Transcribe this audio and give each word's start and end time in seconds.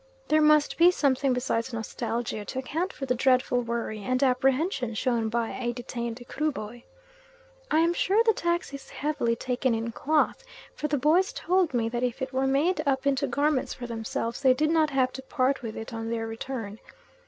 There 0.29 0.41
must 0.41 0.79
be 0.79 0.89
something 0.89 1.31
besides 1.31 1.71
nostalgia 1.71 2.43
to 2.43 2.57
account 2.57 2.91
for 2.91 3.05
the 3.05 3.13
dreadful 3.13 3.61
worry 3.61 4.01
and 4.01 4.23
apprehension 4.23 4.95
shown 4.95 5.29
by 5.29 5.49
a 5.51 5.73
detained 5.73 6.19
Kruboy. 6.27 6.81
I 7.69 7.81
am 7.81 7.93
sure 7.93 8.23
the 8.23 8.33
tax 8.33 8.73
is 8.73 8.89
heavily 8.89 9.35
taken 9.35 9.75
in 9.75 9.91
cloth, 9.91 10.43
for 10.73 10.87
the 10.87 10.97
boys 10.97 11.31
told 11.31 11.75
me 11.75 11.87
that 11.89 12.01
if 12.01 12.19
it 12.19 12.33
were 12.33 12.47
made 12.47 12.81
up 12.87 13.05
into 13.05 13.27
garments 13.27 13.75
for 13.75 13.85
themselves 13.85 14.41
they 14.41 14.55
did 14.55 14.71
not 14.71 14.89
have 14.89 15.13
to 15.13 15.21
part 15.21 15.61
with 15.61 15.77
it 15.77 15.93
on 15.93 16.09
their 16.09 16.25
return. 16.25 16.79